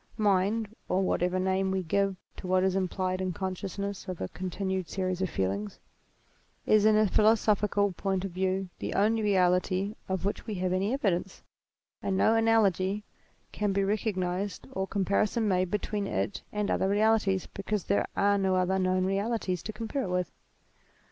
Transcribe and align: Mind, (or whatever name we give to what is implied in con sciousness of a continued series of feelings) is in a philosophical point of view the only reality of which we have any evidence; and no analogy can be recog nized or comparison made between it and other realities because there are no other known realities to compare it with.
Mind, 0.17 0.73
(or 0.89 1.03
whatever 1.03 1.37
name 1.39 1.69
we 1.69 1.83
give 1.83 2.15
to 2.37 2.47
what 2.47 2.63
is 2.63 2.75
implied 2.75 3.21
in 3.21 3.33
con 3.33 3.53
sciousness 3.53 4.07
of 4.07 4.19
a 4.19 4.29
continued 4.29 4.89
series 4.89 5.21
of 5.21 5.29
feelings) 5.29 5.77
is 6.65 6.85
in 6.85 6.97
a 6.97 7.05
philosophical 7.07 7.91
point 7.91 8.25
of 8.25 8.31
view 8.31 8.67
the 8.79 8.95
only 8.95 9.21
reality 9.21 9.93
of 10.09 10.25
which 10.25 10.47
we 10.47 10.55
have 10.55 10.73
any 10.73 10.91
evidence; 10.91 11.43
and 12.01 12.17
no 12.17 12.33
analogy 12.33 13.03
can 13.51 13.73
be 13.73 13.81
recog 13.81 14.15
nized 14.15 14.61
or 14.71 14.87
comparison 14.87 15.47
made 15.47 15.69
between 15.69 16.07
it 16.07 16.41
and 16.51 16.71
other 16.71 16.89
realities 16.89 17.45
because 17.53 17.83
there 17.83 18.07
are 18.15 18.39
no 18.39 18.55
other 18.55 18.79
known 18.79 19.05
realities 19.05 19.61
to 19.61 19.71
compare 19.71 20.01
it 20.05 20.09
with. 20.09 20.31